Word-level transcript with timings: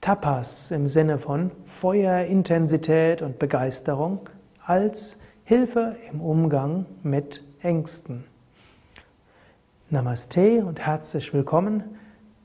Tapas 0.00 0.70
im 0.70 0.86
Sinne 0.86 1.18
von 1.18 1.50
Feuer, 1.64 2.24
Intensität 2.24 3.20
und 3.20 3.38
Begeisterung 3.38 4.20
als 4.64 5.18
Hilfe 5.44 5.94
im 6.10 6.22
Umgang 6.22 6.86
mit 7.02 7.44
Ängsten. 7.60 8.24
Namaste 9.90 10.64
und 10.64 10.80
herzlich 10.80 11.34
willkommen 11.34 11.84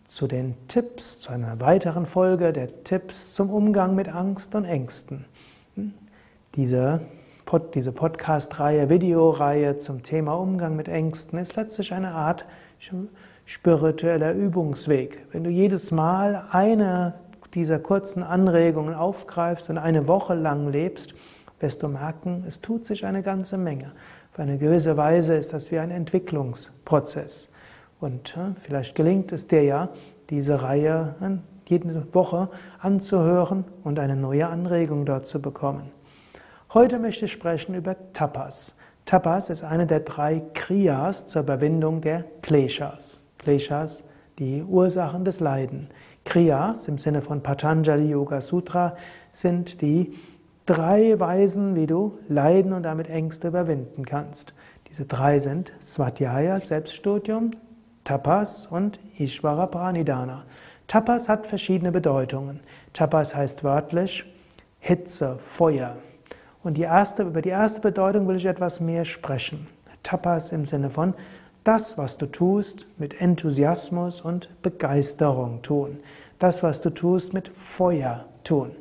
zu 0.04 0.28
den 0.28 0.56
Tipps, 0.68 1.22
zu 1.22 1.32
einer 1.32 1.62
weiteren 1.62 2.06
Folge 2.06 2.52
der 2.52 2.84
Tipps 2.84 3.36
zum 3.36 3.50
Umgang 3.50 3.96
mit 3.96 4.10
Angst 4.10 4.54
und 4.54 4.66
Ängsten. 4.66 5.24
Diese, 6.56 7.00
Pod, 7.46 7.74
diese 7.74 7.94
Podcast-Reihe, 7.94 8.90
Videoreihe 8.90 9.78
zum 9.78 10.04
Thema 10.04 10.34
Umgang 10.34 10.76
mit 10.76 10.90
Ängsten 10.90 11.40
ist 11.40 11.56
letztlich 11.56 11.94
eine 11.94 12.16
Art 12.16 12.46
spiritueller 13.46 14.34
Übungsweg. 14.34 15.26
Wenn 15.32 15.46
du 15.46 15.50
jedes 15.50 15.92
Mal 15.92 16.48
eine 16.52 17.14
dieser 17.56 17.80
kurzen 17.80 18.22
Anregungen 18.22 18.94
aufgreifst 18.94 19.70
und 19.70 19.78
eine 19.78 20.08
Woche 20.08 20.34
lang 20.34 20.70
lebst, 20.70 21.16
wirst 21.60 21.82
du 21.84 21.88
merken, 21.88 22.44
es 22.46 22.62
tut 22.62 22.86
sich 22.86 23.06
eine 23.06 23.24
ganze 23.24 23.58
Menge. 23.58 23.94
Auf 24.34 24.40
eine 24.40 24.58
gewisse 24.58 24.98
Weise 24.98 25.36
ist 25.36 25.54
das 25.54 25.72
wie 25.72 25.80
ein 25.80 25.92
Entwicklungsprozess. 25.92 27.50
Und 28.00 28.36
äh, 28.36 28.60
vielleicht 28.62 28.96
gelingt 28.96 29.32
es 29.32 29.48
dir 29.48 29.64
ja, 29.64 29.90
diese 30.30 30.62
Reihe 30.62 31.16
äh, 31.22 31.70
jede 31.70 32.14
Woche 32.14 32.50
anzuhören 32.80 33.64
und 33.84 33.98
eine 34.00 34.16
neue 34.16 34.48
Anregung 34.48 35.06
dort 35.06 35.26
zu 35.26 35.42
bekommen. 35.42 35.92
Heute 36.74 37.00
möchte 37.00 37.26
ich 37.26 37.32
sprechen 37.32 37.74
über 37.74 37.96
Tapas. 38.12 38.76
Tapas 39.06 39.50
ist 39.50 39.64
eine 39.64 39.88
der 39.88 40.02
drei 40.02 40.44
Kriyas 40.54 41.28
zur 41.28 41.44
Überwindung 41.44 42.02
der 42.02 42.26
Kleshas. 42.42 43.20
Kleshas, 43.38 44.04
die 44.40 44.64
Ursachen 44.64 45.24
des 45.24 45.40
Leiden. 45.40 45.90
Kriyas 46.26 46.88
im 46.90 46.98
Sinne 46.98 47.22
von 47.22 47.42
Patanjali 47.42 48.10
Yoga 48.10 48.42
Sutra 48.42 48.96
sind 49.32 49.82
die 49.82 50.14
drei 50.66 51.18
Weisen, 51.20 51.76
wie 51.76 51.86
du 51.86 52.18
Leiden 52.28 52.74
und 52.74 52.84
damit 52.84 53.10
Ängste 53.10 53.48
überwinden 53.48 54.06
kannst. 54.06 54.54
Diese 54.90 55.06
drei 55.06 55.40
sind 55.40 55.72
Swadhyaya, 55.80 56.60
Selbststudium, 56.60 57.52
Tapas 58.04 58.68
und 58.68 59.00
Ishvara 59.18 59.68
Pranidhana. 59.68 60.44
Tapas 60.88 61.30
hat 61.30 61.48
verschiedene 61.48 61.92
Bedeutungen. 61.92 62.60
Tapas 62.94 63.36
heißt 63.36 63.64
wörtlich 63.64 64.26
Hitze, 64.80 65.38
Feuer. 65.40 65.96
Und 66.64 66.78
die 66.78 66.84
erste, 66.84 67.24
über 67.24 67.42
die 67.42 67.50
erste 67.50 67.82
Bedeutung 67.82 68.28
will 68.28 68.36
ich 68.36 68.46
etwas 68.46 68.80
mehr 68.80 69.06
sprechen. 69.06 69.68
Tapas 70.04 70.52
im 70.52 70.66
Sinne 70.66 70.90
von 70.90 71.16
das, 71.66 71.98
was 71.98 72.18
du 72.18 72.28
tust, 72.28 72.88
mit 72.98 73.20
Enthusiasmus 73.20 74.22
und 74.22 74.50
Begeisterung 74.62 75.62
tun. 75.64 76.00
Das, 76.40 76.64
was 76.64 76.82
du 76.82 76.92
tust, 76.92 77.34
mit 77.34 77.50
Feuer 77.50 78.26
tun. 78.44 78.72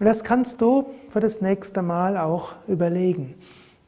Und 0.00 0.06
das 0.06 0.24
kannst 0.24 0.60
du 0.60 0.86
für 1.10 1.20
das 1.20 1.40
nächste 1.40 1.82
Mal 1.82 2.16
auch 2.16 2.54
überlegen. 2.66 3.34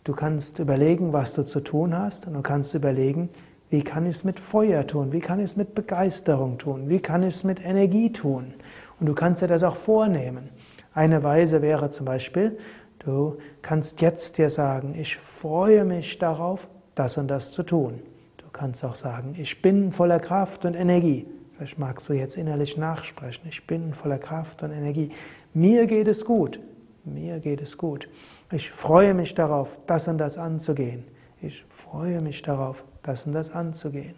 Du 0.04 0.12
kannst 0.12 0.60
überlegen, 0.60 1.12
was 1.12 1.34
du 1.34 1.44
zu 1.44 1.60
tun 1.60 1.98
hast 1.98 2.26
und 2.26 2.34
du 2.34 2.42
kannst 2.42 2.74
überlegen, 2.74 3.28
wie 3.70 3.82
kann 3.82 4.06
ich 4.06 4.16
es 4.16 4.24
mit 4.24 4.38
Feuer 4.38 4.86
tun? 4.86 5.10
Wie 5.10 5.20
kann 5.20 5.40
ich 5.40 5.46
es 5.46 5.56
mit 5.56 5.74
Begeisterung 5.74 6.58
tun? 6.58 6.88
Wie 6.88 7.00
kann 7.00 7.22
ich 7.22 7.34
es 7.34 7.44
mit 7.44 7.64
Energie 7.64 8.12
tun? 8.12 8.54
Und 9.00 9.06
du 9.06 9.14
kannst 9.14 9.42
dir 9.42 9.48
das 9.48 9.64
auch 9.64 9.74
vornehmen. 9.74 10.50
Eine 10.94 11.22
Weise 11.22 11.62
wäre 11.62 11.90
zum 11.90 12.06
Beispiel, 12.06 12.58
du 13.00 13.38
kannst 13.62 14.00
jetzt 14.02 14.38
dir 14.38 14.50
sagen, 14.50 14.94
ich 14.96 15.16
freue 15.16 15.84
mich 15.84 16.18
darauf, 16.18 16.68
das 16.96 17.16
und 17.16 17.28
das 17.28 17.52
zu 17.52 17.62
tun. 17.62 18.00
Du 18.38 18.46
kannst 18.52 18.84
auch 18.84 18.96
sagen, 18.96 19.36
ich 19.38 19.62
bin 19.62 19.92
voller 19.92 20.18
Kraft 20.18 20.64
und 20.64 20.74
Energie. 20.74 21.28
Vielleicht 21.56 21.78
magst 21.78 22.08
du 22.08 22.12
jetzt 22.12 22.36
innerlich 22.36 22.76
nachsprechen, 22.76 23.46
ich 23.48 23.66
bin 23.66 23.94
voller 23.94 24.18
Kraft 24.18 24.64
und 24.64 24.72
Energie. 24.72 25.10
Mir 25.54 25.86
geht 25.86 26.08
es 26.08 26.24
gut. 26.24 26.58
Mir 27.04 27.38
geht 27.38 27.62
es 27.62 27.78
gut. 27.78 28.08
Ich 28.50 28.70
freue 28.70 29.14
mich 29.14 29.34
darauf, 29.34 29.78
das 29.86 30.08
und 30.08 30.18
das 30.18 30.38
anzugehen. 30.38 31.04
Ich 31.40 31.64
freue 31.68 32.20
mich 32.20 32.42
darauf, 32.42 32.84
das 33.02 33.26
und 33.26 33.32
das 33.32 33.52
anzugehen. 33.52 34.16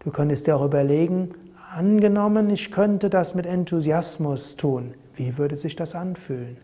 Du 0.00 0.10
könntest 0.10 0.46
dir 0.46 0.56
auch 0.56 0.64
überlegen, 0.64 1.30
angenommen, 1.74 2.50
ich 2.50 2.70
könnte 2.70 3.08
das 3.08 3.34
mit 3.34 3.46
Enthusiasmus 3.46 4.56
tun. 4.56 4.94
Wie 5.14 5.38
würde 5.38 5.56
sich 5.56 5.74
das 5.74 5.94
anfühlen? 5.94 6.58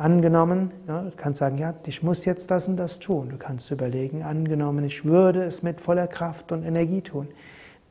Angenommen, 0.00 0.70
ja, 0.88 1.02
du 1.02 1.12
kannst 1.14 1.40
sagen, 1.40 1.58
ja, 1.58 1.74
ich 1.84 2.02
muss 2.02 2.24
jetzt 2.24 2.50
das 2.50 2.66
und 2.66 2.78
das 2.78 3.00
tun. 3.00 3.28
Du 3.28 3.36
kannst 3.36 3.70
überlegen, 3.70 4.22
angenommen, 4.22 4.82
ich 4.82 5.04
würde 5.04 5.42
es 5.42 5.62
mit 5.62 5.78
voller 5.78 6.06
Kraft 6.06 6.52
und 6.52 6.64
Energie 6.64 7.02
tun. 7.02 7.28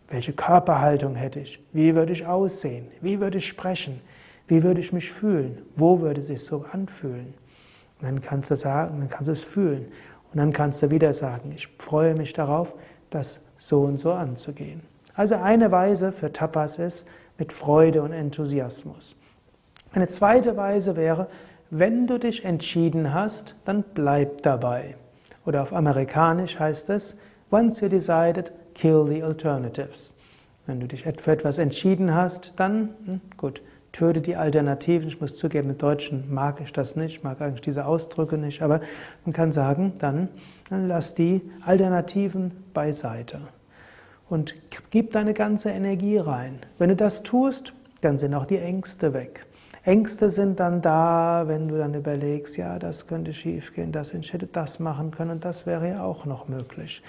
Welche 0.08 0.34
Körperhaltung 0.34 1.14
hätte 1.14 1.40
ich? 1.42 1.64
Wie 1.72 1.94
würde 1.94 2.12
ich 2.14 2.26
aussehen? 2.26 2.88
Wie 3.00 3.20
würde 3.20 3.38
ich 3.38 3.48
sprechen? 3.48 4.02
Wie 4.48 4.64
würde 4.64 4.80
ich 4.80 4.92
mich 4.92 5.12
fühlen? 5.12 5.62
Wo 5.76 6.02
würde 6.02 6.22
es 6.22 6.28
sich 6.28 6.44
so 6.44 6.66
anfühlen? 6.72 7.36
Und 8.02 8.08
dann 8.08 8.22
kannst 8.22 8.50
du 8.50 8.56
sagen, 8.56 9.02
dann 9.02 9.10
kannst 9.10 9.28
du 9.28 9.34
es 9.34 9.44
fühlen. 9.44 9.92
Und 10.32 10.40
dann 10.40 10.52
kannst 10.52 10.82
du 10.82 10.90
wieder 10.90 11.14
sagen, 11.14 11.52
ich 11.56 11.68
freue 11.78 12.16
mich 12.16 12.34
darauf, 12.34 12.74
das 13.12 13.40
so 13.60 13.82
und 13.82 14.00
so 14.00 14.14
anzugehen. 14.14 14.82
Also 15.14 15.36
eine 15.36 15.72
Weise 15.72 16.12
für 16.12 16.34
Tapas 16.34 16.80
ist 16.80 17.06
mit 17.38 17.54
Freude 17.54 18.02
und 18.02 18.14
Enthusiasmus. 18.14 19.16
Eine 19.92 20.08
zweite 20.08 20.58
Weise 20.58 20.96
wäre, 20.96 21.28
wenn 21.70 22.08
du 22.08 22.18
dich 22.18 22.46
entschieden 22.46 23.14
hast, 23.14 23.56
dann 23.66 23.84
bleib 23.94 24.42
dabei. 24.42 24.96
Oder 25.46 25.62
auf 25.62 25.74
Amerikanisch 25.74 26.60
heißt 26.60 26.90
es, 26.90 27.16
once 27.52 27.82
you 27.82 27.90
decided, 27.90 28.52
kill 28.74 29.06
the 29.08 29.24
alternatives. 29.24 30.14
Wenn 30.66 30.80
du 30.80 30.88
dich 30.88 31.04
für 31.04 31.32
etwas 31.32 31.58
entschieden 31.58 32.14
hast, 32.14 32.54
dann, 32.58 32.90
hm, 33.06 33.22
gut, 33.38 33.62
töte 33.92 34.22
die 34.22 34.36
Alternativen. 34.36 35.08
Ich 35.08 35.20
muss 35.20 35.36
zugeben, 35.36 35.72
im 35.72 35.78
Deutschen 35.78 36.32
mag 36.34 36.62
ich 36.62 36.72
das 36.72 36.96
nicht, 36.96 37.24
mag 37.24 37.42
eigentlich 37.42 37.62
diese 37.62 37.86
Ausdrücke 37.86 38.38
nicht, 38.38 38.62
aber 38.62 38.82
man 39.26 39.34
kann 39.34 39.52
sagen, 39.52 39.94
dann, 40.00 40.30
dann 40.70 40.88
lass 40.88 41.14
die 41.14 41.42
Alternativen 41.62 42.52
beiseite 42.74 43.40
und 44.30 44.56
gib 44.92 45.12
deine 45.12 45.34
ganze 45.34 45.72
Energie 45.72 46.18
rein. 46.18 46.60
Wenn 46.78 46.90
du 46.90 46.96
das 46.96 47.24
tust, 47.24 47.74
dann 48.02 48.18
sind 48.18 48.34
auch 48.34 48.46
die 48.46 48.60
Ängste 48.60 49.14
weg. 49.14 49.46
Ängste 49.84 50.30
sind 50.30 50.60
dann 50.60 50.82
da, 50.82 51.44
wenn 51.48 51.68
du 51.68 51.78
dann 51.78 51.94
überlegst, 51.94 52.58
ja, 52.58 52.80
das 52.80 53.08
könnte 53.08 53.34
schiefgehen, 53.34 53.92
das 53.92 54.14
ich 54.14 54.34
hätte 54.34 54.48
das 54.48 54.80
machen 54.80 55.12
können 55.12 55.32
und 55.32 55.46
das 55.46 55.66
wäre 55.66 55.88
ja 55.88 56.04
auch 56.04 56.26
noch 56.26 56.48
möglich. 56.48 57.02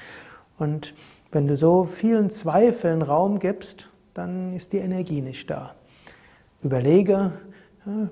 Und 0.58 0.94
wenn 1.32 1.46
du 1.46 1.56
so 1.56 1.84
vielen 1.84 2.30
Zweifeln 2.30 3.02
Raum 3.02 3.38
gibst, 3.38 3.88
dann 4.14 4.52
ist 4.52 4.72
die 4.72 4.78
Energie 4.78 5.20
nicht 5.20 5.48
da. 5.50 5.74
Überlege, 6.62 7.32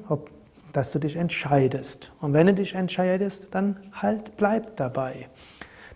ob, 0.09 0.31
dass 0.73 0.93
du 0.93 0.99
dich 0.99 1.17
entscheidest. 1.17 2.13
Und 2.21 2.33
wenn 2.33 2.47
du 2.47 2.55
dich 2.55 2.75
entscheidest, 2.75 3.49
dann 3.51 3.77
halt, 3.93 4.37
bleib 4.37 4.77
dabei. 4.77 5.29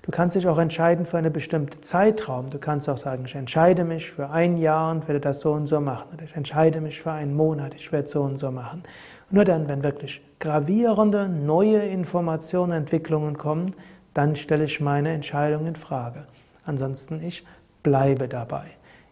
Du 0.02 0.10
kannst 0.10 0.34
dich 0.34 0.48
auch 0.48 0.58
entscheiden 0.58 1.06
für 1.06 1.16
einen 1.16 1.32
bestimmten 1.32 1.80
Zeitraum. 1.80 2.50
Du 2.50 2.58
kannst 2.58 2.88
auch 2.88 2.96
sagen, 2.96 3.24
ich 3.24 3.36
entscheide 3.36 3.84
mich 3.84 4.10
für 4.10 4.30
ein 4.30 4.56
Jahr 4.56 4.90
und 4.90 5.06
werde 5.06 5.20
das 5.20 5.40
so 5.40 5.52
und 5.52 5.68
so 5.68 5.80
machen. 5.80 6.08
Oder 6.12 6.24
ich 6.24 6.34
entscheide 6.34 6.80
mich 6.80 7.00
für 7.00 7.12
einen 7.12 7.36
Monat, 7.36 7.72
ich 7.74 7.92
werde 7.92 8.08
so 8.08 8.22
und 8.22 8.36
so 8.36 8.50
machen. 8.50 8.82
nur 9.30 9.44
dann, 9.44 9.68
wenn 9.68 9.84
wirklich 9.84 10.20
gravierende 10.40 11.28
neue 11.28 11.78
Informationen, 11.78 12.72
Entwicklungen 12.72 13.38
kommen, 13.38 13.74
dann 14.12 14.34
stelle 14.34 14.64
ich 14.64 14.80
meine 14.80 15.12
Entscheidung 15.12 15.66
in 15.66 15.76
Frage. 15.76 16.26
Ansonsten 16.66 17.22
ich 17.22 17.46
bleibe 17.84 18.26
dabei. 18.26 18.66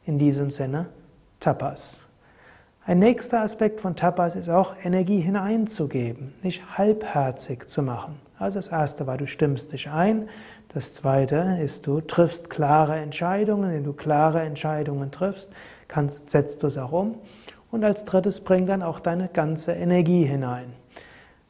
In 0.04 0.18
diesem 0.18 0.50
Sinne, 0.50 0.88
Tapas. 1.38 2.02
Ein 2.90 2.98
nächster 2.98 3.42
Aspekt 3.42 3.80
von 3.80 3.94
Tapas 3.94 4.34
ist 4.34 4.48
auch, 4.48 4.74
Energie 4.82 5.20
hineinzugeben, 5.20 6.34
nicht 6.42 6.76
halbherzig 6.76 7.68
zu 7.68 7.84
machen. 7.84 8.16
Also 8.36 8.58
das 8.58 8.66
erste 8.66 9.06
war, 9.06 9.16
du 9.16 9.28
stimmst 9.28 9.72
dich 9.72 9.88
ein. 9.88 10.28
Das 10.74 10.92
zweite 10.92 11.56
ist, 11.62 11.86
du 11.86 12.00
triffst 12.00 12.50
klare 12.50 12.96
Entscheidungen. 12.96 13.70
Wenn 13.70 13.84
du 13.84 13.92
klare 13.92 14.40
Entscheidungen 14.40 15.12
triffst, 15.12 15.50
kannst, 15.86 16.28
setzt 16.28 16.64
du 16.64 16.66
es 16.66 16.78
auch 16.78 16.90
um. 16.90 17.18
Und 17.70 17.84
als 17.84 18.04
drittes 18.04 18.40
bring 18.40 18.66
dann 18.66 18.82
auch 18.82 18.98
deine 18.98 19.28
ganze 19.28 19.70
Energie 19.70 20.24
hinein. 20.24 20.72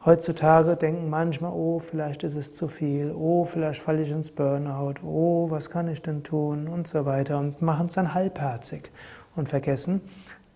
Heutzutage 0.05 0.77
denken 0.77 1.09
manchmal, 1.09 1.53
oh, 1.55 1.79
vielleicht 1.79 2.23
ist 2.23 2.35
es 2.35 2.53
zu 2.53 2.69
viel, 2.69 3.15
oh, 3.17 3.47
vielleicht 3.47 3.81
falle 3.81 4.03
ich 4.03 4.11
ins 4.11 4.31
Burnout, 4.31 4.97
oh, 5.03 5.47
was 5.49 5.71
kann 5.71 5.89
ich 5.89 6.03
denn 6.03 6.23
tun 6.23 6.69
und 6.69 6.87
so 6.87 7.07
weiter 7.07 7.39
und 7.39 7.63
machen 7.63 7.87
es 7.87 7.95
dann 7.95 8.13
halbherzig 8.13 8.91
und 9.37 9.49
vergessen, 9.49 10.03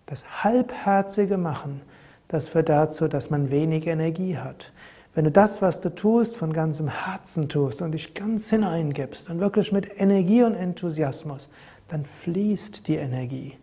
das 0.05 0.43
halbherzige 0.43 1.37
Machen, 1.37 1.81
das 2.27 2.49
führt 2.49 2.69
dazu, 2.69 3.07
dass 3.07 3.29
man 3.29 3.51
wenig 3.51 3.87
Energie 3.87 4.37
hat. 4.37 4.71
Wenn 5.13 5.25
du 5.25 5.31
das, 5.31 5.61
was 5.61 5.79
du 5.79 5.93
tust, 5.93 6.35
von 6.35 6.51
ganzem 6.51 6.89
Herzen 6.89 7.47
tust 7.47 7.81
und 7.81 7.93
dich 7.93 8.13
ganz 8.13 8.49
hineingibst 8.49 9.29
und 9.29 9.39
wirklich 9.39 9.71
mit 9.71 9.99
Energie 9.99 10.43
und 10.43 10.55
Enthusiasmus, 10.55 11.47
dann 11.87 12.03
fließt 12.03 12.87
die 12.87 12.95
Energie. 12.95 13.57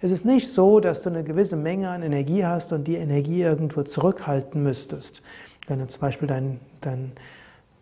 Es 0.00 0.10
ist 0.10 0.24
nicht 0.24 0.48
so, 0.48 0.80
dass 0.80 1.02
du 1.02 1.10
eine 1.10 1.24
gewisse 1.24 1.56
Menge 1.56 1.88
an 1.88 2.02
Energie 2.02 2.44
hast 2.44 2.72
und 2.72 2.84
die 2.84 2.96
Energie 2.96 3.42
irgendwo 3.42 3.82
zurückhalten 3.82 4.62
müsstest. 4.62 5.22
Wenn 5.66 5.78
du 5.80 5.86
zum 5.86 6.00
Beispiel 6.00 6.28
dein, 6.28 6.60
dein 6.80 7.12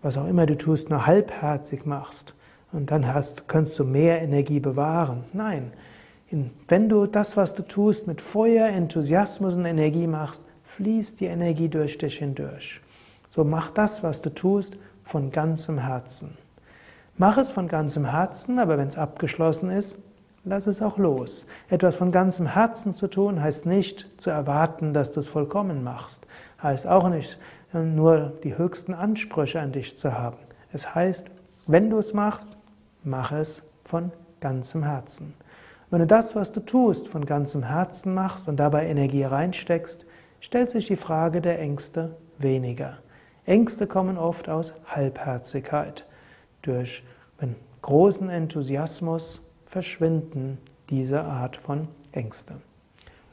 was 0.02 0.16
auch 0.16 0.28
immer 0.28 0.46
du 0.46 0.56
tust, 0.56 0.88
nur 0.88 1.06
halbherzig 1.06 1.84
machst 1.84 2.34
und 2.72 2.90
dann 2.90 3.12
hast, 3.12 3.48
kannst 3.48 3.78
du 3.78 3.84
mehr 3.84 4.22
Energie 4.22 4.60
bewahren. 4.60 5.24
Nein, 5.32 5.72
Wenn 6.30 6.88
du 6.88 7.06
das, 7.06 7.36
was 7.36 7.54
du 7.54 7.62
tust, 7.62 8.06
mit 8.06 8.20
Feuer, 8.20 8.68
Enthusiasmus 8.68 9.54
und 9.54 9.64
Energie 9.64 10.06
machst, 10.06 10.42
fließt 10.64 11.20
die 11.20 11.26
Energie 11.26 11.68
durch 11.68 11.98
dich 11.98 12.18
hindurch. 12.18 12.80
So 13.28 13.44
mach 13.44 13.70
das, 13.70 14.02
was 14.02 14.22
du 14.22 14.30
tust, 14.30 14.74
von 15.04 15.30
ganzem 15.30 15.78
Herzen. 15.78 16.36
Mach 17.16 17.38
es 17.38 17.50
von 17.50 17.68
ganzem 17.68 18.04
Herzen, 18.04 18.58
aber 18.58 18.76
wenn 18.76 18.88
es 18.88 18.98
abgeschlossen 18.98 19.70
ist, 19.70 19.98
lass 20.44 20.66
es 20.66 20.82
auch 20.82 20.98
los. 20.98 21.46
Etwas 21.68 21.94
von 21.94 22.10
ganzem 22.10 22.46
Herzen 22.46 22.92
zu 22.92 23.06
tun, 23.06 23.40
heißt 23.40 23.64
nicht 23.64 24.20
zu 24.20 24.30
erwarten, 24.30 24.92
dass 24.92 25.12
du 25.12 25.20
es 25.20 25.28
vollkommen 25.28 25.84
machst. 25.84 26.26
Heißt 26.60 26.88
auch 26.88 27.08
nicht 27.08 27.38
nur 27.72 28.32
die 28.42 28.58
höchsten 28.58 28.94
Ansprüche 28.94 29.60
an 29.60 29.72
dich 29.72 29.96
zu 29.96 30.18
haben. 30.18 30.38
Es 30.72 30.94
heißt, 30.94 31.26
wenn 31.66 31.90
du 31.90 31.98
es 31.98 32.14
machst, 32.14 32.56
mach 33.04 33.32
es 33.32 33.62
von 33.84 34.12
ganzem 34.40 34.82
Herzen. 34.82 35.34
Wenn 35.90 36.00
du 36.00 36.06
das, 36.06 36.34
was 36.34 36.52
du 36.52 36.60
tust, 36.60 37.08
von 37.08 37.24
ganzem 37.24 37.62
Herzen 37.62 38.12
machst 38.12 38.48
und 38.48 38.56
dabei 38.56 38.86
Energie 38.86 39.22
reinsteckst, 39.22 40.04
stellt 40.40 40.70
sich 40.70 40.86
die 40.86 40.96
Frage 40.96 41.40
der 41.40 41.60
Ängste 41.60 42.16
weniger. 42.38 42.98
Ängste 43.44 43.86
kommen 43.86 44.18
oft 44.18 44.48
aus 44.48 44.74
Halbherzigkeit. 44.86 46.06
Durch 46.62 47.04
großen 47.82 48.28
Enthusiasmus 48.28 49.42
verschwinden 49.66 50.58
diese 50.90 51.22
Art 51.22 51.56
von 51.56 51.86
Ängste. 52.10 52.54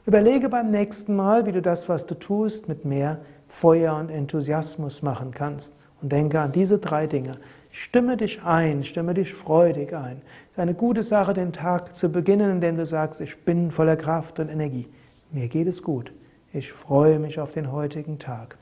Überlege 0.06 0.48
beim 0.48 0.70
nächsten 0.70 1.16
Mal, 1.16 1.44
wie 1.46 1.52
du 1.52 1.60
das, 1.60 1.88
was 1.88 2.06
du 2.06 2.14
tust, 2.14 2.68
mit 2.68 2.84
mehr 2.84 3.18
Feuer 3.48 3.96
und 3.96 4.10
Enthusiasmus 4.10 5.02
machen 5.02 5.32
kannst. 5.32 5.74
Und 6.00 6.12
denke 6.12 6.38
an 6.38 6.52
diese 6.52 6.78
drei 6.78 7.08
Dinge. 7.08 7.38
Stimme 7.76 8.16
dich 8.16 8.40
ein, 8.44 8.84
stimme 8.84 9.14
dich 9.14 9.34
freudig 9.34 9.96
ein. 9.96 10.22
Es 10.44 10.52
ist 10.52 10.58
eine 10.60 10.74
gute 10.74 11.02
Sache, 11.02 11.34
den 11.34 11.52
Tag 11.52 11.96
zu 11.96 12.08
beginnen, 12.08 12.52
indem 12.52 12.76
du 12.76 12.86
sagst, 12.86 13.20
ich 13.20 13.44
bin 13.44 13.72
voller 13.72 13.96
Kraft 13.96 14.38
und 14.38 14.48
Energie. 14.48 14.86
Mir 15.32 15.48
geht 15.48 15.66
es 15.66 15.82
gut. 15.82 16.12
Ich 16.52 16.72
freue 16.72 17.18
mich 17.18 17.40
auf 17.40 17.50
den 17.50 17.72
heutigen 17.72 18.20
Tag. 18.20 18.56